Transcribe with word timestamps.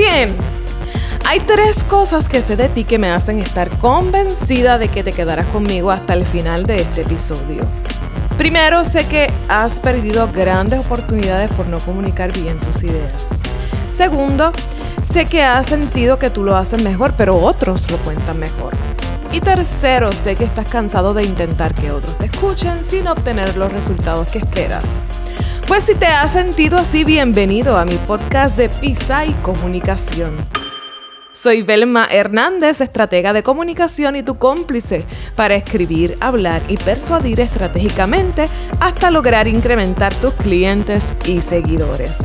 bien? 0.00 0.34
Hay 1.26 1.40
tres 1.40 1.84
cosas 1.84 2.28
que 2.28 2.42
sé 2.42 2.56
de 2.56 2.70
ti 2.70 2.84
que 2.84 2.98
me 2.98 3.10
hacen 3.10 3.38
estar 3.38 3.68
convencida 3.78 4.78
de 4.78 4.88
que 4.88 5.04
te 5.04 5.10
quedarás 5.10 5.46
conmigo 5.48 5.90
hasta 5.90 6.14
el 6.14 6.24
final 6.24 6.64
de 6.64 6.80
este 6.80 7.02
episodio. 7.02 7.60
Primero, 8.38 8.84
sé 8.84 9.06
que 9.06 9.30
has 9.48 9.78
perdido 9.78 10.32
grandes 10.32 10.86
oportunidades 10.86 11.50
por 11.50 11.66
no 11.66 11.78
comunicar 11.78 12.32
bien 12.32 12.58
tus 12.60 12.82
ideas. 12.82 13.26
Segundo, 13.94 14.52
sé 15.12 15.26
que 15.26 15.42
has 15.42 15.66
sentido 15.66 16.18
que 16.18 16.30
tú 16.30 16.44
lo 16.44 16.56
haces 16.56 16.82
mejor, 16.82 17.12
pero 17.18 17.36
otros 17.36 17.90
lo 17.90 17.98
cuentan 17.98 18.38
mejor. 18.38 18.72
Y 19.30 19.40
tercero, 19.40 20.10
sé 20.12 20.34
que 20.34 20.44
estás 20.44 20.64
cansado 20.64 21.12
de 21.12 21.24
intentar 21.24 21.74
que 21.74 21.92
otros 21.92 22.16
te 22.16 22.24
escuchen 22.24 22.84
sin 22.84 23.06
obtener 23.06 23.54
los 23.56 23.70
resultados 23.70 24.32
que 24.32 24.38
esperas. 24.38 25.02
Pues 25.70 25.84
si 25.84 25.94
te 25.94 26.06
has 26.06 26.32
sentido 26.32 26.78
así, 26.78 27.04
bienvenido 27.04 27.78
a 27.78 27.84
mi 27.84 27.94
podcast 27.94 28.56
de 28.56 28.68
Pisa 28.68 29.24
y 29.24 29.32
Comunicación. 29.34 30.36
Soy 31.32 31.62
Belma 31.62 32.08
Hernández, 32.10 32.80
estratega 32.80 33.32
de 33.32 33.44
comunicación 33.44 34.16
y 34.16 34.24
tu 34.24 34.36
cómplice 34.36 35.06
para 35.36 35.54
escribir, 35.54 36.18
hablar 36.20 36.60
y 36.66 36.76
persuadir 36.76 37.38
estratégicamente 37.38 38.46
hasta 38.80 39.12
lograr 39.12 39.46
incrementar 39.46 40.12
tus 40.16 40.32
clientes 40.32 41.14
y 41.24 41.40
seguidores. 41.40 42.16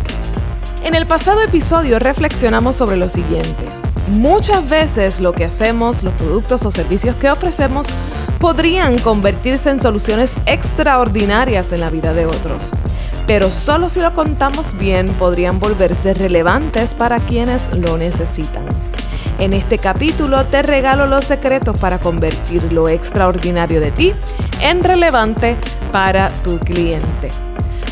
En 0.82 0.96
el 0.96 1.06
pasado 1.06 1.44
episodio 1.44 2.00
reflexionamos 2.00 2.78
sobre 2.78 2.98
lo 2.98 3.10
siguiente. 3.10 3.70
Muchas 4.14 4.68
veces 4.68 5.20
lo 5.20 5.34
que 5.34 5.46
hacemos, 5.46 6.02
los 6.02 6.14
productos 6.14 6.66
o 6.66 6.72
servicios 6.72 7.16
que 7.18 7.30
ofrecemos, 7.30 7.86
podrían 8.40 8.98
convertirse 8.98 9.70
en 9.70 9.80
soluciones 9.80 10.34
extraordinarias 10.48 11.72
en 11.74 11.82
la 11.82 11.92
vida 11.92 12.12
de 12.16 12.26
otros. 12.26 12.72
Pero 13.28 13.52
solo 13.52 13.90
si 13.90 14.00
lo 14.00 14.14
contamos 14.14 14.78
bien 14.78 15.08
podrían 15.14 15.60
volverse 15.60 16.14
relevantes 16.14 16.94
para 16.94 17.20
quienes 17.20 17.76
lo 17.76 17.98
necesitan. 17.98 18.66
En 19.40 19.52
este 19.54 19.80
capítulo 19.80 20.46
te 20.46 20.62
regalo 20.62 21.08
los 21.08 21.26
secretos 21.26 21.78
para 21.78 22.00
convertir 22.00 22.72
lo 22.72 22.88
extraordinario 22.88 23.82
de 23.82 23.92
ti 23.92 24.14
en 24.62 24.84
relevante 24.84 25.58
para 25.92 26.32
tu 26.44 26.60
cliente. 26.60 27.32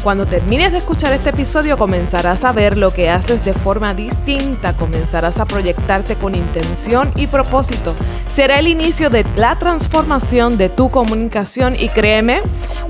Cuando 0.03 0.25
termines 0.25 0.73
de 0.73 0.80
escuchar 0.80 1.13
este 1.13 1.30
episodio 1.30 1.77
comenzarás 1.77 2.43
a 2.43 2.52
ver 2.52 2.77
lo 2.77 2.91
que 2.91 3.09
haces 3.09 3.41
de 3.43 3.53
forma 3.53 3.93
distinta, 3.93 4.73
comenzarás 4.73 5.39
a 5.39 5.45
proyectarte 5.45 6.15
con 6.15 6.36
intención 6.36 7.09
y 7.15 7.27
propósito. 7.27 7.95
Será 8.34 8.58
el 8.58 8.67
inicio 8.67 9.12
de 9.12 9.23
la 9.36 9.59
transformación 9.59 10.58
de 10.58 10.67
tu 10.67 10.89
comunicación 10.89 11.76
y 11.78 11.88
créeme, 11.88 12.42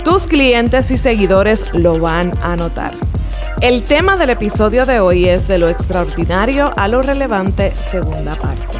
tus 0.05 0.25
clientes 0.25 0.89
y 0.89 0.97
seguidores 0.97 1.73
lo 1.73 1.99
van 1.99 2.31
a 2.41 2.55
notar. 2.55 2.93
El 3.59 3.83
tema 3.83 4.15
del 4.15 4.29
episodio 4.29 4.85
de 4.85 5.01
hoy 5.01 5.27
es 5.27 5.49
de 5.49 5.57
lo 5.57 5.67
extraordinario 5.67 6.71
a 6.77 6.87
lo 6.87 7.01
relevante, 7.01 7.75
segunda 7.75 8.35
parte. 8.37 8.77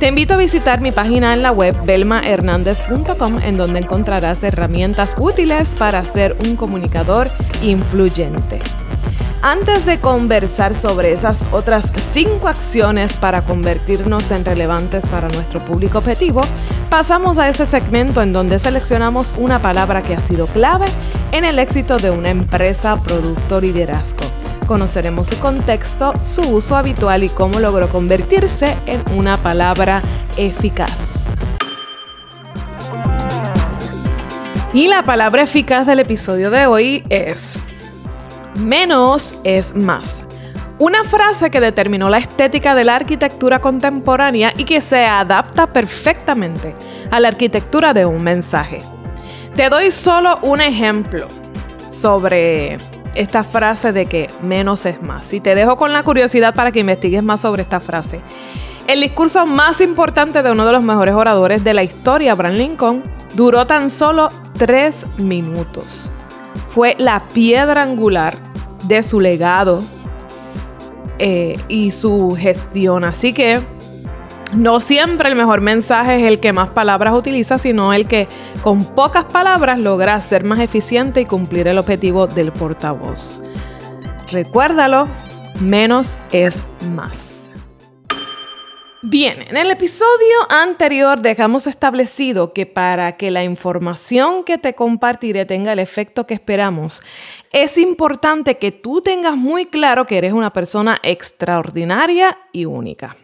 Te 0.00 0.08
invito 0.08 0.32
a 0.32 0.38
visitar 0.38 0.80
mi 0.80 0.92
página 0.92 1.34
en 1.34 1.42
la 1.42 1.52
web 1.52 1.76
belmahernandez.com 1.84 3.40
en 3.42 3.58
donde 3.58 3.80
encontrarás 3.80 4.42
herramientas 4.42 5.14
útiles 5.18 5.74
para 5.74 6.02
ser 6.06 6.38
un 6.42 6.56
comunicador 6.56 7.28
influyente. 7.60 8.60
Antes 9.44 9.84
de 9.84 9.98
conversar 9.98 10.72
sobre 10.72 11.10
esas 11.10 11.44
otras 11.50 11.90
cinco 12.12 12.46
acciones 12.46 13.16
para 13.16 13.42
convertirnos 13.42 14.30
en 14.30 14.44
relevantes 14.44 15.04
para 15.08 15.26
nuestro 15.26 15.64
público 15.64 15.98
objetivo, 15.98 16.42
pasamos 16.88 17.38
a 17.38 17.48
ese 17.48 17.66
segmento 17.66 18.22
en 18.22 18.32
donde 18.32 18.60
seleccionamos 18.60 19.34
una 19.36 19.60
palabra 19.60 20.00
que 20.00 20.14
ha 20.14 20.20
sido 20.20 20.46
clave 20.46 20.86
en 21.32 21.44
el 21.44 21.58
éxito 21.58 21.96
de 21.96 22.10
una 22.10 22.30
empresa, 22.30 22.96
producto, 23.02 23.60
liderazgo. 23.60 24.22
Conoceremos 24.68 25.26
su 25.26 25.38
contexto, 25.40 26.12
su 26.22 26.42
uso 26.42 26.76
habitual 26.76 27.24
y 27.24 27.28
cómo 27.28 27.58
logró 27.58 27.88
convertirse 27.88 28.76
en 28.86 29.02
una 29.12 29.36
palabra 29.36 30.02
eficaz. 30.36 31.34
Y 34.72 34.86
la 34.86 35.04
palabra 35.04 35.42
eficaz 35.42 35.84
del 35.84 35.98
episodio 35.98 36.52
de 36.52 36.66
hoy 36.66 37.04
es 37.08 37.58
menos 38.54 39.38
es 39.44 39.74
más. 39.74 40.24
Una 40.78 41.04
frase 41.04 41.50
que 41.50 41.60
determinó 41.60 42.08
la 42.08 42.18
estética 42.18 42.74
de 42.74 42.84
la 42.84 42.96
arquitectura 42.96 43.60
contemporánea 43.60 44.52
y 44.56 44.64
que 44.64 44.80
se 44.80 45.04
adapta 45.04 45.72
perfectamente 45.72 46.74
a 47.10 47.20
la 47.20 47.28
arquitectura 47.28 47.94
de 47.94 48.04
un 48.04 48.22
mensaje. 48.24 48.80
Te 49.54 49.68
doy 49.68 49.92
solo 49.92 50.38
un 50.42 50.60
ejemplo 50.60 51.28
sobre 51.90 52.78
esta 53.14 53.44
frase 53.44 53.92
de 53.92 54.06
que 54.06 54.28
menos 54.42 54.86
es 54.86 55.00
más. 55.02 55.32
Y 55.32 55.40
te 55.40 55.54
dejo 55.54 55.76
con 55.76 55.92
la 55.92 56.02
curiosidad 56.02 56.54
para 56.54 56.72
que 56.72 56.80
investigues 56.80 57.22
más 57.22 57.42
sobre 57.42 57.62
esta 57.62 57.80
frase. 57.80 58.20
El 58.86 59.00
discurso 59.00 59.46
más 59.46 59.80
importante 59.80 60.42
de 60.42 60.50
uno 60.50 60.66
de 60.66 60.72
los 60.72 60.82
mejores 60.82 61.14
oradores 61.14 61.62
de 61.62 61.74
la 61.74 61.84
historia, 61.84 62.32
Abraham 62.32 62.56
Lincoln, 62.56 63.02
duró 63.34 63.66
tan 63.66 63.90
solo 63.90 64.28
tres 64.58 65.06
minutos. 65.18 66.10
Fue 66.74 66.96
la 66.98 67.20
piedra 67.32 67.82
angular 67.82 68.34
de 68.84 69.02
su 69.02 69.20
legado 69.20 69.80
eh, 71.18 71.58
y 71.68 71.90
su 71.92 72.36
gestión. 72.38 73.04
Así 73.04 73.32
que 73.32 73.60
no 74.52 74.80
siempre 74.80 75.28
el 75.28 75.36
mejor 75.36 75.60
mensaje 75.60 76.16
es 76.18 76.24
el 76.24 76.40
que 76.40 76.52
más 76.52 76.70
palabras 76.70 77.14
utiliza, 77.14 77.58
sino 77.58 77.92
el 77.92 78.06
que 78.06 78.28
con 78.62 78.84
pocas 78.84 79.24
palabras 79.24 79.78
logra 79.78 80.20
ser 80.20 80.44
más 80.44 80.60
eficiente 80.60 81.22
y 81.22 81.24
cumplir 81.24 81.68
el 81.68 81.78
objetivo 81.78 82.26
del 82.26 82.52
portavoz. 82.52 83.40
Recuérdalo, 84.30 85.08
menos 85.60 86.16
es 86.32 86.62
más. 86.94 87.31
Bien, 89.04 89.42
en 89.42 89.56
el 89.56 89.68
episodio 89.72 90.46
anterior 90.48 91.20
dejamos 91.20 91.66
establecido 91.66 92.52
que 92.52 92.66
para 92.66 93.16
que 93.16 93.32
la 93.32 93.42
información 93.42 94.44
que 94.44 94.58
te 94.58 94.76
compartiré 94.76 95.44
tenga 95.44 95.72
el 95.72 95.80
efecto 95.80 96.24
que 96.24 96.34
esperamos, 96.34 97.02
es 97.50 97.78
importante 97.78 98.58
que 98.58 98.70
tú 98.70 99.02
tengas 99.02 99.36
muy 99.36 99.66
claro 99.66 100.06
que 100.06 100.18
eres 100.18 100.32
una 100.32 100.52
persona 100.52 101.00
extraordinaria 101.02 102.38
y 102.52 102.64
única. 102.64 103.16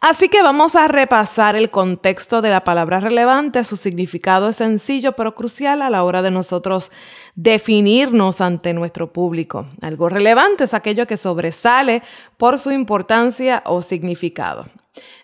Así 0.00 0.28
que 0.28 0.42
vamos 0.42 0.74
a 0.74 0.88
repasar 0.88 1.54
el 1.56 1.70
contexto 1.70 2.42
de 2.42 2.50
la 2.50 2.64
palabra 2.64 3.00
relevante. 3.00 3.62
Su 3.64 3.76
significado 3.76 4.48
es 4.48 4.56
sencillo 4.56 5.12
pero 5.12 5.34
crucial 5.34 5.82
a 5.82 5.90
la 5.90 6.02
hora 6.02 6.22
de 6.22 6.30
nosotros 6.30 6.90
definirnos 7.34 8.40
ante 8.40 8.72
nuestro 8.72 9.12
público. 9.12 9.68
Algo 9.80 10.08
relevante 10.08 10.64
es 10.64 10.74
aquello 10.74 11.06
que 11.06 11.16
sobresale 11.16 12.02
por 12.36 12.58
su 12.58 12.72
importancia 12.72 13.62
o 13.64 13.80
significado. 13.82 14.66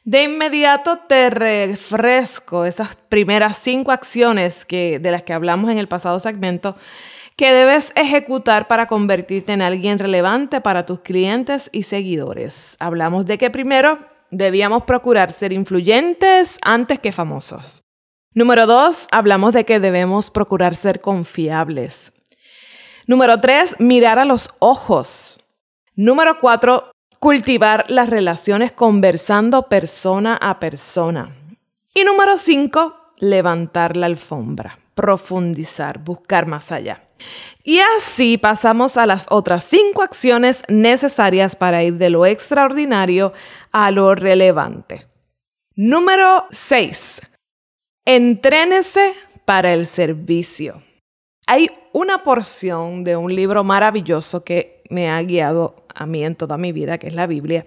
De 0.04 0.22
inmediato 0.22 1.00
te 1.08 1.28
refresco 1.28 2.64
esas 2.64 2.96
primeras 2.96 3.58
cinco 3.58 3.92
acciones 3.92 4.64
que, 4.64 4.98
de 4.98 5.10
las 5.10 5.24
que 5.24 5.32
hablamos 5.32 5.70
en 5.70 5.78
el 5.78 5.88
pasado 5.88 6.20
segmento 6.20 6.76
que 7.36 7.52
debes 7.52 7.92
ejecutar 7.94 8.66
para 8.66 8.86
convertirte 8.86 9.52
en 9.52 9.62
alguien 9.62 9.98
relevante 9.98 10.60
para 10.60 10.86
tus 10.86 11.00
clientes 11.00 11.70
y 11.72 11.84
seguidores. 11.84 12.76
Hablamos 12.80 13.26
de 13.26 13.38
que 13.38 13.50
primero 13.50 13.98
debíamos 14.30 14.84
procurar 14.84 15.32
ser 15.32 15.52
influyentes 15.52 16.58
antes 16.62 16.98
que 16.98 17.12
famosos. 17.12 17.84
Número 18.34 18.66
dos, 18.66 19.08
hablamos 19.10 19.52
de 19.52 19.64
que 19.64 19.80
debemos 19.80 20.30
procurar 20.30 20.76
ser 20.76 21.00
confiables. 21.00 22.12
Número 23.06 23.40
tres, 23.40 23.74
mirar 23.78 24.18
a 24.18 24.24
los 24.24 24.54
ojos. 24.58 25.38
Número 25.96 26.38
cuatro, 26.38 26.92
cultivar 27.18 27.86
las 27.88 28.10
relaciones 28.10 28.70
conversando 28.70 29.62
persona 29.68 30.38
a 30.40 30.60
persona. 30.60 31.34
Y 31.94 32.04
número 32.04 32.38
cinco, 32.38 32.94
levantar 33.16 33.96
la 33.96 34.06
alfombra, 34.06 34.78
profundizar, 34.94 35.98
buscar 35.98 36.46
más 36.46 36.70
allá. 36.70 37.07
Y 37.62 37.80
así 37.80 38.38
pasamos 38.38 38.96
a 38.96 39.06
las 39.06 39.26
otras 39.30 39.64
cinco 39.64 40.02
acciones 40.02 40.62
necesarias 40.68 41.56
para 41.56 41.82
ir 41.82 41.94
de 41.94 42.10
lo 42.10 42.26
extraordinario 42.26 43.32
a 43.72 43.90
lo 43.90 44.14
relevante. 44.14 45.06
Número 45.74 46.46
6. 46.50 47.20
Entrénese 48.04 49.14
para 49.44 49.74
el 49.74 49.86
servicio. 49.86 50.82
Hay 51.46 51.70
una 51.92 52.22
porción 52.22 53.04
de 53.04 53.16
un 53.16 53.34
libro 53.34 53.64
maravilloso 53.64 54.44
que 54.44 54.82
me 54.90 55.10
ha 55.10 55.22
guiado 55.22 55.86
a 55.98 56.06
mí 56.06 56.24
en 56.24 56.36
toda 56.36 56.56
mi 56.56 56.70
vida, 56.70 56.98
que 56.98 57.08
es 57.08 57.14
la 57.14 57.26
Biblia, 57.26 57.66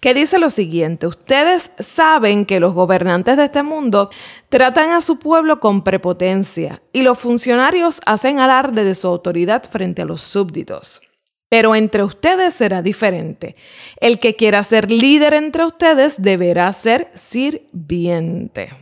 que 0.00 0.14
dice 0.14 0.38
lo 0.38 0.50
siguiente, 0.50 1.08
ustedes 1.08 1.72
saben 1.78 2.46
que 2.46 2.60
los 2.60 2.74
gobernantes 2.74 3.36
de 3.36 3.46
este 3.46 3.64
mundo 3.64 4.10
tratan 4.48 4.90
a 4.90 5.00
su 5.00 5.18
pueblo 5.18 5.58
con 5.58 5.82
prepotencia 5.82 6.80
y 6.92 7.02
los 7.02 7.18
funcionarios 7.18 8.00
hacen 8.06 8.38
alarde 8.38 8.84
de 8.84 8.94
su 8.94 9.08
autoridad 9.08 9.64
frente 9.68 10.02
a 10.02 10.04
los 10.04 10.22
súbditos. 10.22 11.02
Pero 11.48 11.74
entre 11.74 12.04
ustedes 12.04 12.54
será 12.54 12.80
diferente. 12.80 13.56
El 14.00 14.20
que 14.20 14.36
quiera 14.36 14.62
ser 14.62 14.90
líder 14.90 15.34
entre 15.34 15.64
ustedes 15.64 16.22
deberá 16.22 16.72
ser 16.72 17.10
sirviente. 17.14 18.72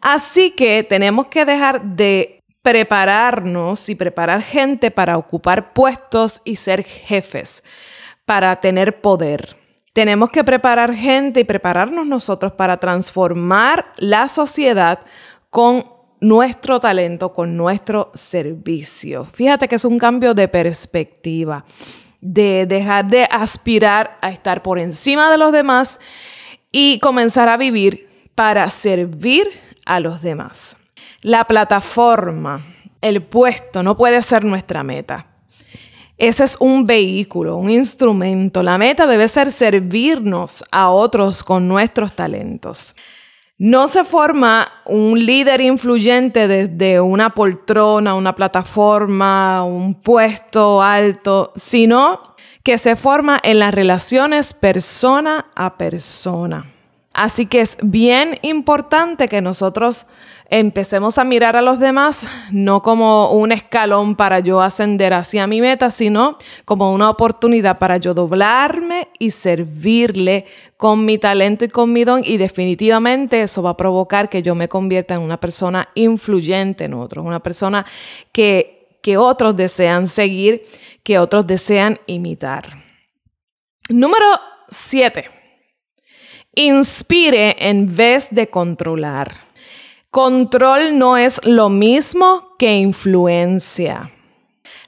Así 0.00 0.52
que 0.52 0.84
tenemos 0.84 1.26
que 1.26 1.44
dejar 1.44 1.82
de 1.82 2.40
prepararnos 2.62 3.88
y 3.90 3.94
preparar 3.94 4.42
gente 4.42 4.90
para 4.90 5.18
ocupar 5.18 5.74
puestos 5.74 6.40
y 6.44 6.56
ser 6.56 6.84
jefes 6.84 7.62
para 8.26 8.56
tener 8.56 9.00
poder. 9.00 9.56
Tenemos 9.92 10.30
que 10.30 10.42
preparar 10.42 10.92
gente 10.92 11.40
y 11.40 11.44
prepararnos 11.44 12.06
nosotros 12.06 12.52
para 12.52 12.78
transformar 12.78 13.92
la 13.96 14.28
sociedad 14.28 15.00
con 15.50 15.86
nuestro 16.20 16.80
talento, 16.80 17.32
con 17.32 17.56
nuestro 17.56 18.10
servicio. 18.14 19.24
Fíjate 19.26 19.68
que 19.68 19.76
es 19.76 19.84
un 19.84 19.98
cambio 19.98 20.34
de 20.34 20.48
perspectiva, 20.48 21.64
de 22.20 22.66
dejar 22.66 23.06
de 23.06 23.28
aspirar 23.30 24.18
a 24.20 24.30
estar 24.30 24.62
por 24.62 24.78
encima 24.78 25.30
de 25.30 25.38
los 25.38 25.52
demás 25.52 26.00
y 26.72 26.98
comenzar 26.98 27.48
a 27.48 27.56
vivir 27.56 28.08
para 28.34 28.68
servir 28.70 29.48
a 29.84 30.00
los 30.00 30.22
demás. 30.22 30.76
La 31.20 31.44
plataforma, 31.44 32.64
el 33.00 33.22
puesto, 33.22 33.82
no 33.82 33.96
puede 33.96 34.22
ser 34.22 34.44
nuestra 34.44 34.82
meta. 34.82 35.33
Ese 36.16 36.44
es 36.44 36.56
un 36.60 36.86
vehículo, 36.86 37.56
un 37.56 37.70
instrumento. 37.70 38.62
La 38.62 38.78
meta 38.78 39.06
debe 39.06 39.26
ser 39.28 39.50
servirnos 39.50 40.64
a 40.70 40.90
otros 40.90 41.42
con 41.42 41.66
nuestros 41.66 42.14
talentos. 42.14 42.94
No 43.58 43.88
se 43.88 44.04
forma 44.04 44.68
un 44.84 45.24
líder 45.24 45.60
influyente 45.60 46.48
desde 46.48 47.00
una 47.00 47.30
poltrona, 47.30 48.14
una 48.14 48.34
plataforma, 48.34 49.64
un 49.64 49.94
puesto 49.94 50.82
alto, 50.82 51.52
sino 51.56 52.34
que 52.64 52.78
se 52.78 52.96
forma 52.96 53.38
en 53.42 53.58
las 53.60 53.74
relaciones 53.74 54.54
persona 54.54 55.46
a 55.54 55.76
persona. 55.76 56.73
Así 57.14 57.46
que 57.46 57.60
es 57.60 57.78
bien 57.80 58.40
importante 58.42 59.28
que 59.28 59.40
nosotros 59.40 60.06
empecemos 60.50 61.16
a 61.16 61.24
mirar 61.24 61.56
a 61.56 61.62
los 61.62 61.78
demás 61.78 62.26
no 62.50 62.82
como 62.82 63.30
un 63.30 63.52
escalón 63.52 64.16
para 64.16 64.40
yo 64.40 64.60
ascender 64.60 65.14
hacia 65.14 65.46
mi 65.46 65.60
meta, 65.60 65.92
sino 65.92 66.36
como 66.64 66.92
una 66.92 67.08
oportunidad 67.08 67.78
para 67.78 67.98
yo 67.98 68.14
doblarme 68.14 69.08
y 69.20 69.30
servirle 69.30 70.46
con 70.76 71.04
mi 71.04 71.18
talento 71.18 71.64
y 71.64 71.68
con 71.68 71.92
mi 71.92 72.02
don 72.02 72.22
y 72.24 72.36
definitivamente 72.36 73.42
eso 73.42 73.62
va 73.62 73.70
a 73.70 73.76
provocar 73.76 74.28
que 74.28 74.42
yo 74.42 74.56
me 74.56 74.68
convierta 74.68 75.14
en 75.14 75.22
una 75.22 75.38
persona 75.38 75.88
influyente 75.94 76.84
en 76.84 76.94
otros, 76.94 77.24
una 77.24 77.40
persona 77.40 77.86
que, 78.32 78.98
que 79.02 79.16
otros 79.16 79.56
desean 79.56 80.08
seguir, 80.08 80.64
que 81.04 81.20
otros 81.20 81.46
desean 81.46 82.00
imitar. 82.06 82.82
Número 83.88 84.26
7. 84.68 85.33
Inspire 86.56 87.56
en 87.58 87.96
vez 87.96 88.28
de 88.30 88.48
controlar. 88.48 89.32
Control 90.10 90.96
no 90.96 91.16
es 91.16 91.40
lo 91.44 91.68
mismo 91.68 92.54
que 92.58 92.76
influencia. 92.76 94.13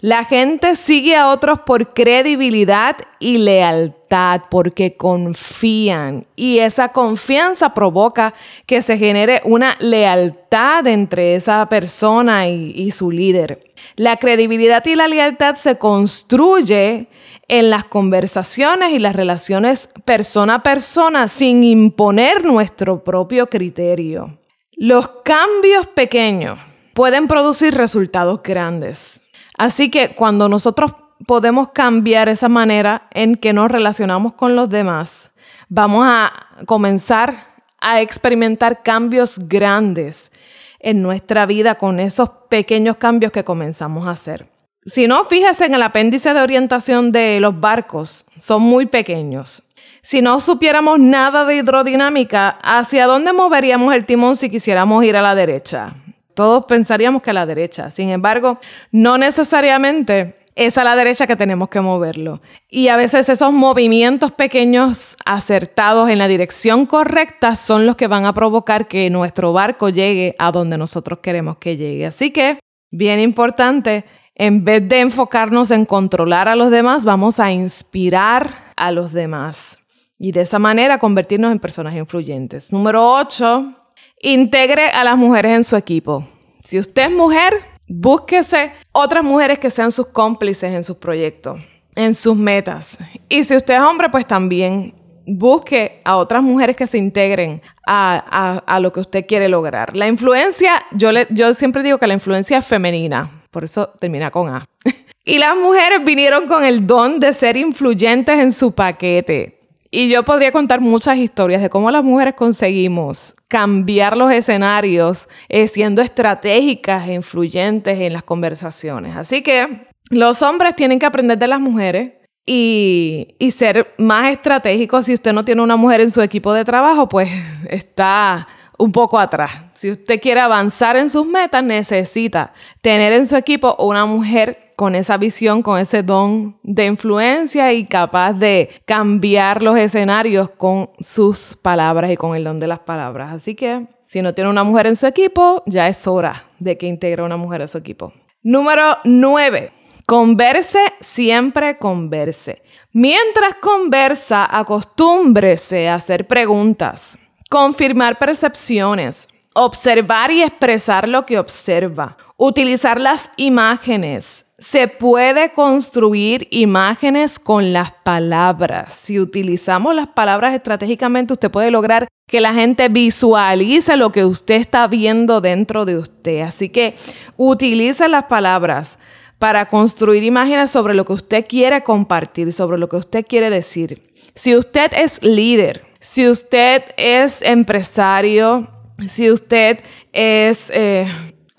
La 0.07 0.23
gente 0.23 0.77
sigue 0.77 1.17
a 1.17 1.31
otros 1.31 1.59
por 1.67 1.93
credibilidad 1.93 2.97
y 3.19 3.39
lealtad, 3.39 4.43
porque 4.49 4.95
confían. 4.95 6.29
Y 6.37 6.59
esa 6.59 6.91
confianza 6.91 7.75
provoca 7.75 8.33
que 8.67 8.83
se 8.83 8.99
genere 8.99 9.41
una 9.43 9.77
lealtad 9.81 10.87
entre 10.87 11.35
esa 11.35 11.69
persona 11.69 12.47
y, 12.47 12.89
su 12.93 13.11
líder. 13.11 13.59
La 13.97 14.17
credibilidad 14.17 14.87
y 14.87 14.95
la 14.95 15.09
lealtad 15.09 15.57
se 15.57 15.77
construye 15.77 17.09
en 17.49 17.71
las 17.71 17.83
conversaciones 17.83 18.93
y 18.93 19.01
las 19.01 19.17
relaciones 19.17 19.89
persona 20.05 20.55
a 20.55 20.63
persona 20.63 21.27
sin 21.27 21.65
imponer 21.65 22.45
nuestro 22.45 23.03
propio 23.03 23.49
criterio. 23.49 24.39
Los 24.77 25.09
cambios 25.25 25.89
pequeños 25.89 26.61
pueden 26.95 27.27
producir 27.27 27.75
resultados 27.75 28.41
grandes. 28.45 29.26
Así 29.57 29.91
que 29.91 30.15
cuando 30.15 30.49
nosotros 30.49 30.93
podemos 31.27 31.71
cambiar 31.71 32.29
esa 32.29 32.49
manera 32.49 33.09
en 33.13 33.37
que 33.37 33.53
nos 33.53 33.71
relacionamos 33.71 34.35
con 34.35 34.55
los 34.55 34.69
demás, 34.69 35.33
vamos 35.69 36.07
a 36.07 36.33
comenzar 36.67 37.47
a 37.81 38.01
experimentar 38.01 38.83
cambios 38.83 39.39
grandes 39.49 40.33
en 40.81 41.03
nuestra 41.03 41.47
vida 41.47 41.77
con 41.77 42.01
esos 42.01 42.31
pequeños 42.49 42.97
cambios 42.97 43.33
que 43.33 43.45
comenzamos 43.45 44.07
a 44.07 44.13
hacer. 44.13 44.49
Si 44.85 45.09
no, 45.09 45.25
fíjese 45.25 45.67
en 45.67 45.75
el 45.75 45.83
apéndice 45.83 46.33
de 46.33 46.41
orientación 46.41 47.11
de 47.11 47.41
los 47.41 47.59
barcos, 47.59 48.27
son 48.39 48.63
muy 48.63 48.87
pequeños. 48.87 49.65
Si 50.03 50.23
no 50.23 50.41
supiéramos 50.41 51.01
nada 51.01 51.45
de 51.45 51.57
hidrodinámica, 51.57 52.59
¿hacia 52.63 53.07
dónde 53.07 53.33
moveríamos 53.33 53.93
el 53.95 54.07
timón 54.07 54.37
si 54.37 54.49
quisiéramos 54.49 55.03
ir 55.05 55.17
a 55.17 55.23
la 55.23 55.35
derecha? 55.35 55.97
Todos 56.37 56.67
pensaríamos 56.67 57.23
que 57.23 57.31
a 57.31 57.33
la 57.33 57.47
derecha. 57.47 57.91
Sin 57.91 58.11
embargo, 58.11 58.61
no 58.93 59.19
necesariamente 59.19 60.37
es 60.55 60.79
a 60.79 60.85
la 60.85 60.95
derecha 60.95 61.27
que 61.27 61.35
tenemos 61.35 61.69
que 61.69 61.81
moverlo. 61.81 62.43
Y 62.69 62.89
a 62.89 62.97
veces 62.97 63.29
esos 63.29 63.53
movimientos 63.53 64.33
pequeños 64.33 65.17
acertados 65.25 66.11
en 66.11 66.19
la 66.19 66.29
dirección 66.29 66.87
correcta 66.87 67.57
son 67.57 67.87
los 67.87 67.97
que 67.97 68.07
van 68.07 68.27
a 68.27 68.35
provocar 68.35 68.87
que 68.87 69.11
nuestro 69.11 69.53
barco 69.53 69.89
llegue 69.89 70.37
a 70.39 70.53
donde 70.53 70.79
nosotros 70.79 71.21
queremos 71.21 71.57
que 71.57 71.77
llegue. 71.77 72.07
Así 72.07 72.31
que, 72.31 72.59
bien 72.91 73.19
importante, 73.19 74.05
en 74.35 74.63
vez 74.63 74.87
de 74.87 75.01
enfocarnos 75.01 75.71
en 75.71 75.87
controlar 75.87 76.49
a 76.49 76.55
los 76.55 76.71
demás, 76.71 77.07
vamos 77.07 77.41
a 77.41 77.51
inspirar 77.51 78.73
a 78.77 78.91
los 78.91 79.13
demás 79.15 79.79
y 80.19 80.33
de 80.33 80.43
esa 80.43 80.59
manera 80.59 80.99
convertirnos 80.99 81.53
en 81.53 81.59
personas 81.59 81.95
influyentes. 81.95 82.73
Número 82.73 83.15
8, 83.15 83.75
integre 84.21 84.89
a 84.89 85.05
las 85.05 85.17
mujeres 85.17 85.53
en 85.53 85.65
su 85.65 85.77
equipo. 85.77 86.27
Si 86.65 86.79
usted 86.79 87.05
es 87.05 87.13
mujer, 87.13 87.65
búsquese 87.89 88.73
otras 88.93 89.23
mujeres 89.23 89.59
que 89.59 89.71
sean 89.71 89.91
sus 89.91 90.09
cómplices 90.09 90.73
en 90.73 90.83
sus 90.83 90.97
proyectos, 90.97 91.61
en 91.95 92.15
sus 92.15 92.37
metas. 92.37 92.99
Y 93.29 93.45
si 93.45 93.57
usted 93.57 93.75
es 93.75 93.81
hombre, 93.81 94.09
pues 94.09 94.27
también 94.27 94.95
busque 95.27 96.01
a 96.05 96.17
otras 96.17 96.43
mujeres 96.43 96.77
que 96.77 96.87
se 96.87 96.99
integren 96.99 97.61
a, 97.87 98.79
lo 98.81 98.93
que 98.93 99.01
usted 99.01 99.27
quiere 99.27 99.49
lograr. 99.49 99.97
La 99.97 100.07
influencia, 100.07 100.85
yo, 100.93 101.13
le, 101.13 101.27
yo 101.31 101.53
siempre 101.55 101.83
digo 101.83 101.99
que 101.99 102.07
la 102.07 102.15
influencia 102.15 102.59
es 102.59 102.67
femenina, 102.67 103.43
por 103.51 103.65
eso 103.65 103.89
termina 104.01 104.31
con 104.31 104.49
A. 104.49 104.69
y 105.25 105.39
las 105.39 105.57
mujeres 105.57 106.05
vinieron 106.05 106.47
con 106.47 106.65
el 106.65 106.87
don 106.87 107.21
de 107.21 107.33
ser 107.33 107.57
influyentes 107.57 108.39
en 108.39 108.53
su 108.53 108.73
paquete. 108.73 109.56
Y 109.91 110.09
yo 110.09 110.25
podría 110.25 110.53
contar 110.53 110.81
muchas 110.81 111.19
historias 111.19 111.63
de 111.63 111.71
cómo 111.71 111.91
las 111.91 112.03
mujeres 112.03 112.35
conseguimos 112.35 113.35
cambiar 113.49 114.17
los 114.17 114.31
escenarios 114.33 115.29
eh, 115.49 115.69
siendo 115.69 116.03
estratégicas 116.03 117.09
e 117.09 117.15
influyentes 117.15 117.99
en 117.99 118.13
las 118.13 118.23
conversaciones. 118.23 119.17
Así 119.17 119.43
que 119.43 119.89
los 120.11 120.43
hombres 120.43 120.77
tienen 120.77 120.99
que 120.99 121.07
aprender 121.07 121.39
de 121.39 121.47
las 121.47 121.61
mujeres 121.61 122.13
y, 122.45 123.37
y 123.39 123.51
ser 123.51 123.95
más 123.99 124.31
estratégicos. 124.31 125.07
Si 125.07 125.15
usted 125.15 125.33
no 125.33 125.45
tiene 125.45 125.63
una 125.63 125.77
mujer 125.77 126.01
en 126.01 126.11
su 126.11 126.23
equipo 126.23 126.53
de 126.53 126.65
trabajo, 126.65 127.09
pues 127.09 127.29
está 127.69 128.49
un 128.79 128.93
poco 128.93 129.19
atrás. 129.19 129.53
Si 129.75 129.91
usted 129.91 130.21
quiere 130.21 130.41
avanzar 130.41 130.97
en 130.97 131.11
sus 131.11 131.27
metas, 131.27 131.63
necesita 131.63 132.53
tener 132.81 133.13
en 133.13 133.27
su 133.27 133.37
equipo 133.37 133.77
una 133.79 134.07
mujer 134.07 134.66
con 134.77 134.95
esa 134.95 135.17
visión, 135.17 135.63
con 135.63 135.79
ese 135.79 136.03
don 136.03 136.59
de 136.63 136.85
influencia 136.85 137.73
y 137.73 137.87
capaz 137.87 138.35
de 138.35 138.71
cambiar 138.85 139.63
los 139.63 139.79
escenarios 139.79 140.51
con 140.51 140.91
sus 141.01 141.59
palabras 141.61 142.11
y 142.11 142.17
con 142.17 142.37
el 142.37 142.45
don 142.45 142.61
de 142.61 142.67
las 142.67 142.81
palabras. 142.81 143.33
Así 143.33 143.55
que 143.55 143.87
si 144.07 144.23
no 144.23 144.35
tiene 144.35 144.51
una 144.51 144.65
mujer 144.65 144.87
en 144.87 144.97
su 144.97 145.07
equipo, 145.07 145.63
ya 145.67 145.89
es 145.89 146.07
hora 146.07 146.45
de 146.59 146.77
que 146.77 146.87
integre 146.87 147.23
una 147.23 147.37
mujer 147.37 147.63
a 147.63 147.69
su 147.69 147.79
equipo. 147.79 148.13
Número 148.43 148.99
9. 149.05 149.73
Converse, 150.07 150.79
siempre 151.01 151.79
converse. 151.79 152.63
Mientras 152.93 153.55
conversa, 153.55 154.47
acostúmbrese 154.49 155.89
a 155.89 155.97
hacer 155.97 156.29
preguntas, 156.29 157.19
confirmar 157.51 158.19
percepciones, 158.19 159.29
observar 159.53 160.31
y 160.31 160.43
expresar 160.43 161.09
lo 161.09 161.27
que 161.27 161.39
observa, 161.39 162.17
utilizar 162.37 163.01
las 163.01 163.31
imágenes, 163.37 164.46
se 164.59 164.89
puede 164.89 165.53
construir 165.53 166.49
imágenes 166.51 167.39
con 167.39 167.73
las 167.73 167.93
palabras. 167.93 168.95
Si 168.95 169.21
utilizamos 169.21 169.95
las 169.95 170.09
palabras 170.09 170.55
estratégicamente, 170.55 171.35
usted 171.35 171.51
puede 171.51 171.71
lograr 171.71 172.09
que 172.27 172.41
la 172.41 172.55
gente 172.55 172.89
visualice 172.89 173.97
lo 173.97 174.13
que 174.13 174.25
usted 174.25 174.57
está 174.57 174.87
viendo 174.89 175.41
dentro 175.41 175.85
de 175.85 175.97
usted. 175.97 176.41
Así 176.41 176.71
que 176.71 176.97
utilice 177.37 178.09
las 178.09 178.25
palabras 178.25 178.99
para 179.39 179.69
construir 179.69 180.25
imágenes 180.25 180.71
sobre 180.71 180.95
lo 180.95 181.05
que 181.05 181.13
usted 181.13 181.47
quiere 181.47 181.83
compartir, 181.83 182.53
sobre 182.53 182.79
lo 182.79 182.89
que 182.89 182.97
usted 182.97 183.27
quiere 183.27 183.51
decir. 183.51 184.11
Si 184.35 184.57
usted 184.57 184.91
es 184.95 185.23
líder, 185.23 185.85
si 186.01 186.29
usted 186.29 186.83
es 186.97 187.43
empresario, 187.43 188.69
si 189.07 189.31
usted 189.31 189.81
es 190.13 190.71
eh, 190.73 191.07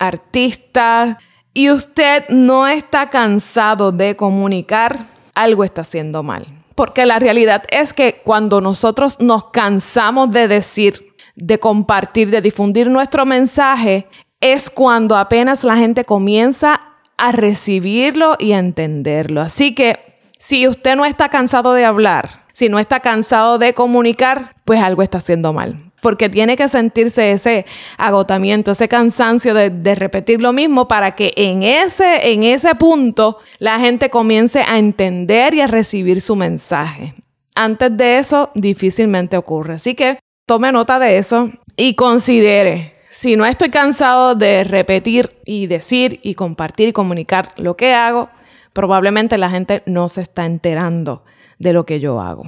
artista, 0.00 1.18
y 1.54 1.70
usted 1.70 2.24
no 2.28 2.66
está 2.66 3.10
cansado 3.10 3.92
de 3.92 4.16
comunicar, 4.16 5.06
algo 5.34 5.64
está 5.64 5.82
haciendo 5.82 6.22
mal. 6.22 6.46
Porque 6.74 7.06
la 7.06 7.18
realidad 7.18 7.64
es 7.70 7.92
que 7.92 8.20
cuando 8.24 8.60
nosotros 8.60 9.18
nos 9.18 9.50
cansamos 9.50 10.30
de 10.30 10.46
decir, 10.46 11.14
de 11.34 11.58
compartir, 11.58 12.30
de 12.30 12.40
difundir 12.40 12.88
nuestro 12.88 13.26
mensaje, 13.26 14.06
es 14.40 14.70
cuando 14.70 15.16
apenas 15.16 15.64
la 15.64 15.76
gente 15.76 16.04
comienza 16.04 16.80
a 17.16 17.32
recibirlo 17.32 18.36
y 18.38 18.52
a 18.52 18.58
entenderlo. 18.58 19.40
Así 19.40 19.74
que 19.74 20.20
si 20.38 20.68
usted 20.68 20.94
no 20.94 21.04
está 21.04 21.28
cansado 21.28 21.72
de 21.72 21.84
hablar, 21.84 22.44
si 22.52 22.68
no 22.68 22.78
está 22.78 23.00
cansado 23.00 23.58
de 23.58 23.74
comunicar, 23.74 24.52
pues 24.64 24.80
algo 24.80 25.02
está 25.02 25.18
haciendo 25.18 25.52
mal. 25.52 25.87
Porque 26.00 26.28
tiene 26.28 26.56
que 26.56 26.68
sentirse 26.68 27.32
ese 27.32 27.66
agotamiento, 27.96 28.70
ese 28.70 28.88
cansancio 28.88 29.52
de, 29.54 29.94
repetir 29.94 30.40
lo 30.40 30.52
mismo 30.52 30.86
para 30.86 31.14
que 31.14 31.32
en 31.36 31.62
ese, 31.62 32.32
en 32.32 32.44
ese 32.44 32.74
punto 32.74 33.38
la 33.58 33.80
gente 33.80 34.10
comience 34.10 34.60
a 34.60 34.78
entender 34.78 35.54
y 35.54 35.60
a 35.60 35.66
recibir 35.66 36.20
su 36.20 36.36
mensaje. 36.36 37.14
Antes 37.54 37.96
de 37.96 38.18
eso, 38.18 38.50
difícilmente 38.54 39.36
ocurre. 39.36 39.74
Así 39.74 39.94
que 39.94 40.20
tome 40.46 40.70
nota 40.70 40.98
de 40.98 41.18
eso 41.18 41.50
y 41.76 41.94
considere 41.94 42.98
si 43.18 43.34
no 43.34 43.44
estoy 43.44 43.70
cansado 43.70 44.36
de 44.36 44.62
repetir 44.62 45.30
y 45.44 45.66
decir 45.66 46.20
y 46.22 46.36
compartir 46.36 46.90
y 46.90 46.92
comunicar 46.92 47.48
lo 47.56 47.76
que 47.76 47.92
hago, 47.92 48.30
probablemente 48.72 49.36
la 49.38 49.50
gente 49.50 49.82
no 49.86 50.08
se 50.08 50.20
está 50.20 50.46
enterando 50.46 51.24
de 51.58 51.72
lo 51.72 51.84
que 51.84 51.98
yo 51.98 52.20
hago. 52.20 52.44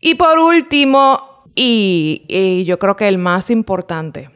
Y 0.00 0.14
por 0.14 0.38
último, 0.38 1.33
y, 1.54 2.64
yo 2.66 2.78
creo 2.78 2.96
que 2.96 3.08
el 3.08 3.18
más 3.18 3.50
importante, 3.50 4.30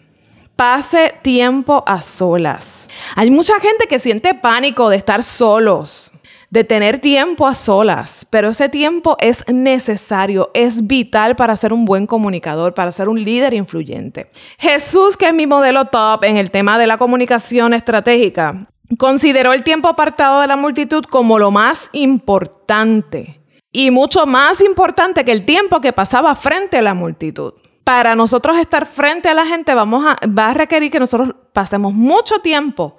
pase 0.56 1.14
tiempo 1.22 1.84
a 1.86 2.02
solas. 2.02 2.88
Hay 3.14 3.30
mucha 3.30 3.58
gente 3.60 3.86
que 3.86 3.98
siente 3.98 4.34
pánico 4.34 4.88
de 4.88 4.96
estar 4.96 5.22
solos 5.22 6.12
de 6.50 6.64
tener 6.64 6.98
tiempo 6.98 7.46
a 7.46 7.54
solas, 7.54 8.26
pero 8.30 8.48
ese 8.50 8.68
tiempo 8.68 9.16
es 9.20 9.44
necesario, 9.48 10.50
es 10.54 10.86
vital 10.86 11.36
para 11.36 11.56
ser 11.56 11.72
un 11.72 11.84
buen 11.84 12.06
comunicador, 12.06 12.72
para 12.72 12.92
ser 12.92 13.08
un 13.08 13.22
líder 13.22 13.52
influyente. 13.52 14.30
Jesús, 14.58 15.16
que 15.16 15.26
es 15.26 15.34
mi 15.34 15.46
modelo 15.46 15.86
top 15.86 16.24
en 16.24 16.38
el 16.38 16.50
tema 16.50 16.78
de 16.78 16.86
la 16.86 16.96
comunicación 16.96 17.74
estratégica, 17.74 18.66
consideró 18.98 19.52
el 19.52 19.62
tiempo 19.62 19.88
apartado 19.88 20.40
de 20.40 20.46
la 20.46 20.56
multitud 20.56 21.04
como 21.04 21.38
lo 21.38 21.50
más 21.50 21.90
importante 21.92 23.38
y 23.72 23.90
mucho 23.90 24.26
más 24.26 24.60
importante 24.60 25.24
que 25.24 25.32
el 25.32 25.44
tiempo 25.44 25.80
que 25.80 25.92
pasaba 25.92 26.34
frente 26.36 26.78
a 26.78 26.82
la 26.82 26.94
multitud. 26.94 27.54
Para 27.84 28.14
nosotros 28.14 28.58
estar 28.58 28.86
frente 28.86 29.28
a 29.28 29.34
la 29.34 29.46
gente 29.46 29.74
vamos 29.74 30.04
a, 30.04 30.16
va 30.26 30.50
a 30.50 30.54
requerir 30.54 30.90
que 30.90 31.00
nosotros 31.00 31.34
pasemos 31.52 31.94
mucho 31.94 32.40
tiempo 32.40 32.98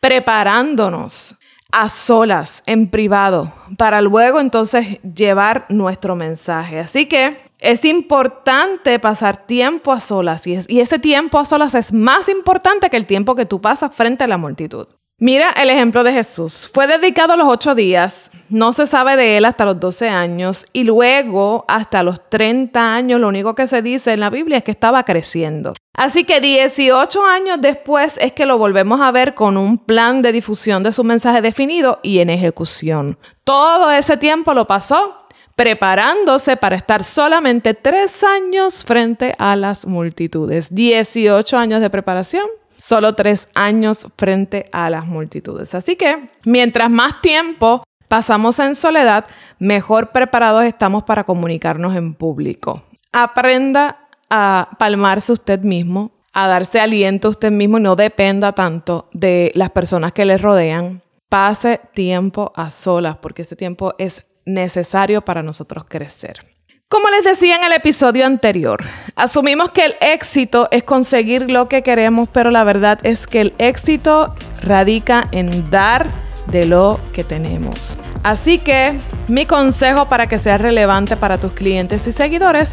preparándonos 0.00 1.36
a 1.72 1.88
solas, 1.88 2.62
en 2.66 2.88
privado, 2.88 3.52
para 3.76 4.00
luego 4.00 4.40
entonces 4.40 5.00
llevar 5.02 5.66
nuestro 5.68 6.16
mensaje. 6.16 6.80
Así 6.80 7.06
que 7.06 7.38
es 7.58 7.84
importante 7.84 8.98
pasar 8.98 9.46
tiempo 9.46 9.92
a 9.92 10.00
solas 10.00 10.46
y, 10.46 10.58
y, 10.66 10.80
ese 10.80 10.98
tiempo 10.98 11.38
a 11.38 11.44
solas 11.44 11.74
es 11.74 11.92
más 11.92 12.28
importante 12.28 12.90
que 12.90 12.96
el 12.96 13.06
tiempo 13.06 13.34
que 13.34 13.46
tú 13.46 13.60
pasas 13.60 13.94
frente 13.94 14.24
a 14.24 14.28
la 14.28 14.38
multitud. 14.38 14.88
Mira 15.22 15.50
el 15.50 15.68
ejemplo 15.68 16.02
de 16.02 16.14
Jesús. 16.14 16.70
Fue 16.72 16.86
dedicado 16.86 17.36
los 17.36 17.46
ocho 17.46 17.74
días, 17.74 18.30
no 18.48 18.72
se 18.72 18.86
sabe 18.86 19.16
de 19.16 19.36
él 19.36 19.44
hasta 19.44 19.66
los 19.66 19.78
12 19.78 20.08
años 20.08 20.64
y 20.72 20.84
luego 20.84 21.66
hasta 21.68 22.02
los 22.02 22.26
30 22.30 22.94
años 22.94 23.20
lo 23.20 23.28
único 23.28 23.54
que 23.54 23.66
se 23.66 23.82
dice 23.82 24.14
en 24.14 24.20
la 24.20 24.30
Biblia 24.30 24.56
es 24.56 24.64
que 24.64 24.70
estaba 24.70 25.04
creciendo. 25.04 25.74
Así 25.92 26.24
que 26.24 26.40
18 26.40 27.22
años 27.22 27.58
después 27.60 28.16
es 28.18 28.32
que 28.32 28.46
lo 28.46 28.56
volvemos 28.56 29.02
a 29.02 29.12
ver 29.12 29.34
con 29.34 29.58
un 29.58 29.76
plan 29.76 30.22
de 30.22 30.32
difusión 30.32 30.82
de 30.82 30.92
su 30.92 31.04
mensaje 31.04 31.42
definido 31.42 32.00
y 32.02 32.20
en 32.20 32.30
ejecución. 32.30 33.18
Todo 33.44 33.90
ese 33.90 34.16
tiempo 34.16 34.54
lo 34.54 34.66
pasó 34.66 35.26
preparándose 35.54 36.56
para 36.56 36.76
estar 36.76 37.04
solamente 37.04 37.74
tres 37.74 38.24
años 38.24 38.86
frente 38.86 39.34
a 39.36 39.54
las 39.54 39.84
multitudes. 39.84 40.74
18 40.74 41.58
años 41.58 41.82
de 41.82 41.90
preparación 41.90 42.46
solo 42.80 43.14
tres 43.14 43.48
años 43.54 44.08
frente 44.16 44.66
a 44.72 44.90
las 44.90 45.06
multitudes. 45.06 45.74
Así 45.74 45.96
que 45.96 46.30
mientras 46.44 46.90
más 46.90 47.20
tiempo 47.20 47.84
pasamos 48.08 48.58
en 48.58 48.74
soledad, 48.74 49.26
mejor 49.58 50.10
preparados 50.10 50.64
estamos 50.64 51.04
para 51.04 51.24
comunicarnos 51.24 51.94
en 51.94 52.14
público. 52.14 52.82
Aprenda 53.12 54.08
a 54.30 54.70
palmarse 54.78 55.32
usted 55.32 55.60
mismo, 55.60 56.12
a 56.32 56.48
darse 56.48 56.80
aliento 56.80 57.28
a 57.28 57.32
usted 57.32 57.50
mismo 57.50 57.78
y 57.78 57.82
no 57.82 57.96
dependa 57.96 58.52
tanto 58.52 59.08
de 59.12 59.52
las 59.54 59.70
personas 59.70 60.12
que 60.12 60.24
le 60.24 60.38
rodean. 60.38 61.02
Pase 61.28 61.80
tiempo 61.92 62.52
a 62.56 62.70
solas 62.70 63.16
porque 63.18 63.42
ese 63.42 63.56
tiempo 63.56 63.94
es 63.98 64.26
necesario 64.44 65.22
para 65.22 65.42
nosotros 65.42 65.84
crecer. 65.86 66.49
Como 66.90 67.08
les 67.08 67.22
decía 67.22 67.54
en 67.54 67.62
el 67.62 67.72
episodio 67.72 68.26
anterior, 68.26 68.82
asumimos 69.14 69.70
que 69.70 69.84
el 69.84 69.94
éxito 70.00 70.66
es 70.72 70.82
conseguir 70.82 71.48
lo 71.48 71.68
que 71.68 71.84
queremos, 71.84 72.28
pero 72.32 72.50
la 72.50 72.64
verdad 72.64 72.98
es 73.04 73.28
que 73.28 73.42
el 73.42 73.54
éxito 73.58 74.34
radica 74.64 75.28
en 75.30 75.70
dar 75.70 76.08
de 76.48 76.66
lo 76.66 76.98
que 77.12 77.22
tenemos. 77.22 77.96
Así 78.24 78.58
que 78.58 78.98
mi 79.28 79.46
consejo 79.46 80.08
para 80.08 80.26
que 80.26 80.40
sea 80.40 80.58
relevante 80.58 81.16
para 81.16 81.38
tus 81.38 81.52
clientes 81.52 82.08
y 82.08 82.10
seguidores 82.10 82.72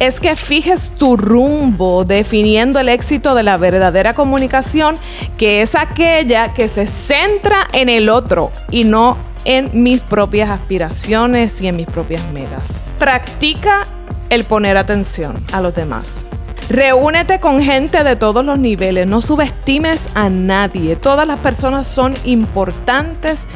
es 0.00 0.18
que 0.18 0.34
fijes 0.34 0.90
tu 0.98 1.16
rumbo 1.16 2.02
definiendo 2.02 2.80
el 2.80 2.88
éxito 2.88 3.36
de 3.36 3.44
la 3.44 3.56
verdadera 3.56 4.14
comunicación, 4.14 4.96
que 5.38 5.62
es 5.62 5.76
aquella 5.76 6.52
que 6.54 6.68
se 6.68 6.88
centra 6.88 7.68
en 7.72 7.88
el 7.88 8.08
otro 8.08 8.50
y 8.72 8.82
no 8.82 9.16
en 9.44 9.70
mis 9.82 10.00
propias 10.00 10.50
aspiraciones 10.50 11.60
y 11.60 11.68
en 11.68 11.76
mis 11.76 11.86
propias 11.86 12.22
metas. 12.32 12.82
Practica 12.98 13.82
el 14.30 14.44
poner 14.44 14.76
atención 14.76 15.36
a 15.52 15.60
los 15.60 15.74
demás. 15.74 16.26
Reúnete 16.68 17.40
con 17.40 17.60
gente 17.60 18.02
de 18.04 18.16
todos 18.16 18.44
los 18.44 18.58
niveles, 18.58 19.06
no 19.06 19.20
subestimes 19.20 20.08
a 20.14 20.30
nadie. 20.30 20.96
Todas 20.96 21.26
las 21.26 21.38
personas 21.40 21.86
son 21.86 22.14
importantes 22.24 23.46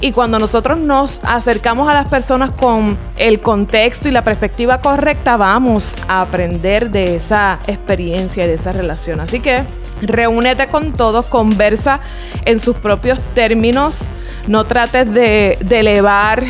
y 0.00 0.12
cuando 0.12 0.38
nosotros 0.38 0.78
nos 0.78 1.20
acercamos 1.24 1.88
a 1.88 1.94
las 1.94 2.08
personas 2.08 2.50
con 2.50 2.98
el 3.16 3.40
contexto 3.40 4.08
y 4.08 4.10
la 4.10 4.24
perspectiva 4.24 4.80
correcta, 4.80 5.36
vamos 5.36 5.96
a 6.06 6.20
aprender 6.20 6.90
de 6.90 7.16
esa 7.16 7.60
experiencia 7.66 8.44
y 8.44 8.48
de 8.48 8.54
esa 8.54 8.72
relación. 8.72 9.20
Así 9.20 9.40
que 9.40 9.62
reúnete 10.02 10.68
con 10.68 10.92
todos, 10.92 11.28
conversa 11.28 12.00
en 12.44 12.60
sus 12.60 12.76
propios 12.76 13.18
términos, 13.34 14.06
no 14.48 14.64
trates 14.64 15.10
de, 15.12 15.52
elevar 15.70 16.44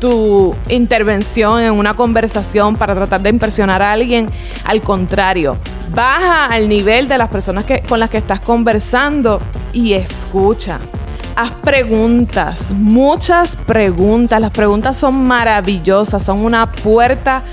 tu 0.00 0.54
intervención 0.68 1.60
en 1.60 1.74
una 1.74 1.94
conversación 1.94 2.74
para 2.74 2.94
tratar 2.94 3.20
de 3.20 3.28
impresionar 3.28 3.82
a 3.82 3.92
alguien. 3.92 4.26
Al 4.64 4.80
contrario, 4.80 5.56
baja 5.94 6.46
al 6.46 6.68
nivel 6.68 7.06
de 7.06 7.18
las 7.18 7.28
personas 7.28 7.66
con 7.88 8.00
las 8.00 8.10
que 8.10 8.18
estás 8.18 8.40
conversando 8.40 9.40
y 9.72 9.92
escucha. 9.92 10.80
Haz 11.36 11.52
preguntas, 11.62 12.72
muchas 12.72 13.56
preguntas. 13.56 14.40
Las 14.40 14.50
preguntas 14.50 14.96
son 14.96 15.24
maravillosas, 15.24 16.22
son 16.22 16.44
una 16.44 16.66
puerta 16.66 17.44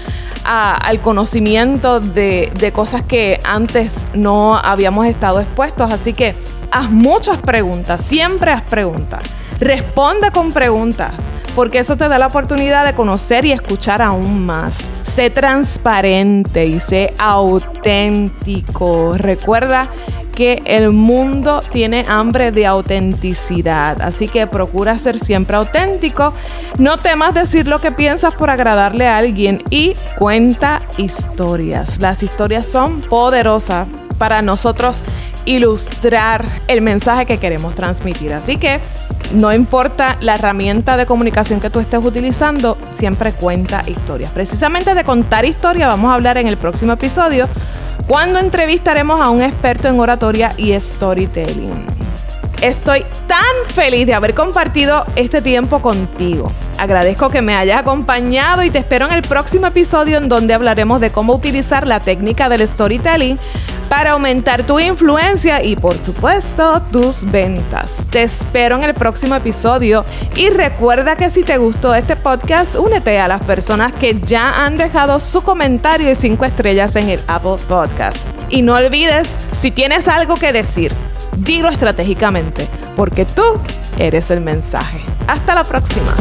al 0.44 1.02
conocimiento 1.02 2.00
de, 2.00 2.52
de 2.58 2.72
cosas 2.72 3.04
que 3.04 3.40
antes 3.44 4.08
no 4.14 4.58
habíamos 4.58 5.06
estado 5.06 5.42
expuestos. 5.42 5.92
Así 5.92 6.14
que 6.14 6.36
haz 6.72 6.90
muchas 6.90 7.38
preguntas, 7.38 8.02
siempre 8.02 8.52
haz 8.52 8.64
preguntas. 8.64 9.24
Responde 9.60 10.32
con 10.32 10.52
preguntas, 10.52 11.14
porque 11.58 11.80
eso 11.80 11.98
te 11.98 12.08
da 12.08 12.20
la 12.20 12.28
oportunidad 12.28 12.86
de 12.86 12.94
conocer 12.94 13.44
y 13.44 13.52
escuchar 13.52 14.00
aún 14.00 14.46
más. 14.46 14.92
Sé 15.02 15.32
transparente 15.32 16.68
y 16.68 16.80
sé 16.80 17.16
auténtico. 17.18 19.16
Recuerda 19.18 19.88
que 20.36 20.62
el 20.66 20.92
mundo 20.92 21.62
tiene 21.72 22.06
hambre 22.08 22.52
de 22.52 22.68
autenticidad, 22.68 24.00
así 24.04 24.28
que 24.28 24.46
procura 24.46 25.00
ser 25.00 25.18
siempre 25.18 25.58
auténtico. 25.58 26.32
No 26.78 26.98
temas 26.98 27.34
decir 27.34 27.66
lo 27.66 27.82
que 27.82 27.92
piensas 27.92 28.36
por 28.36 28.52
agradarle 28.52 29.08
a 29.08 29.18
alguien 29.18 29.64
y 29.72 29.94
cuenta 30.20 30.84
historias. 30.98 31.98
Las 32.00 32.22
historias 32.22 32.68
son 32.68 33.02
poderosas 33.02 33.88
para 34.20 34.44
nosotros 34.44 35.04
ilustrar 35.48 36.46
el 36.68 36.82
mensaje 36.82 37.26
que 37.26 37.40
queremos 37.40 37.74
transmitir. 37.74 38.34
Así 38.34 38.58
que 38.58 38.80
no 39.34 39.52
importa 39.54 40.18
la 40.20 40.36
herramienta 40.36 40.98
de 40.98 41.06
comunicación 41.06 41.60
que 41.60 41.70
tú 41.70 41.80
estés 41.80 42.06
utilizando, 42.06 42.78
siempre 42.92 43.32
cuenta 43.32 43.82
historias. 43.88 44.30
Precisamente 44.32 44.94
de 44.94 45.04
contar 45.04 45.46
historias 45.46 45.88
vamos 45.88 46.12
a 46.12 46.16
hablar 46.16 46.38
en 46.38 46.48
el 46.48 46.58
próximo 46.58 46.94
episodio 46.94 47.48
cuando 48.08 48.40
entrevistaremos 48.40 49.20
a 49.22 49.30
un 49.30 49.42
experto 49.42 49.88
en 49.88 50.00
oratoria 50.00 50.50
y 50.58 50.78
storytelling. 50.78 51.88
Estoy 52.62 53.06
tan 53.28 53.72
feliz 53.74 54.08
de 54.08 54.16
haber 54.16 54.34
compartido 54.34 55.06
este 55.16 55.42
tiempo 55.42 55.80
contigo. 55.80 56.52
Agradezco 56.80 57.30
que 57.30 57.42
me 57.42 57.56
hayas 57.56 57.80
acompañado 57.80 58.64
y 58.64 58.72
te 58.72 58.80
espero 58.80 59.06
en 59.06 59.14
el 59.14 59.22
próximo 59.22 59.68
episodio 59.68 60.18
en 60.18 60.28
donde 60.28 60.56
hablaremos 60.56 61.00
de 61.00 61.12
cómo 61.12 61.36
utilizar 61.36 61.86
la 61.86 62.00
técnica 62.00 62.50
del 62.50 62.68
storytelling 62.68 63.38
para 63.90 64.12
aumentar 64.12 64.66
tu 64.66 64.80
influencia 64.80 65.64
y 65.64 65.76
por 65.76 65.98
supuesto 65.98 66.82
tus 66.92 67.24
ventas. 67.24 68.08
Te 68.10 68.24
espero 68.24 68.76
en 68.78 68.84
el 68.84 68.94
próximo 68.94 69.36
episodio 69.36 70.06
y 70.36 70.50
recuerda 70.50 71.16
que 71.16 71.30
si 71.30 71.44
te 71.44 71.58
gustó 71.58 71.94
este 71.96 72.16
podcast, 72.16 72.76
únete 72.76 73.20
a 73.20 73.28
las 73.28 73.44
personas 73.44 73.94
que 73.94 74.20
ya 74.20 74.66
han 74.66 74.78
dejado 74.78 75.20
su 75.20 75.42
comentario 75.42 76.12
y 76.12 76.16
cinco 76.16 76.46
estrellas 76.46 76.96
en 76.96 77.10
el 77.10 77.20
Apple 77.28 77.58
Podcast. 77.68 78.18
Y 78.50 78.62
no 78.62 78.76
olvides, 78.76 79.36
si 79.54 79.72
tienes 79.72 80.08
algo 80.08 80.36
que 80.36 80.52
decir, 80.52 80.92
dilo 81.38 81.70
estratégicamente, 81.70 82.68
porque 82.96 83.26
tú 83.26 83.44
eres 83.98 84.32
el 84.32 84.42
mensaje. 84.42 85.02
Hasta 85.28 85.56
la 85.56 85.64
próxima. 85.64 86.16